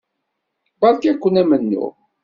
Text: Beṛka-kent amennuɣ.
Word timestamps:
Beṛka-kent 0.79 1.41
amennuɣ. 1.41 1.93